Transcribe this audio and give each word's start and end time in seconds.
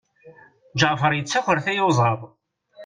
Ǧeɛfer 0.79 1.11
yettaker 1.15 1.57
tiyuẓaḍ. 1.65 2.21